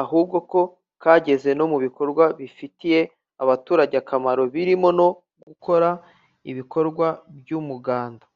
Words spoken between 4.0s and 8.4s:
akamaro birimo no gukora ibikorwa by’umuganda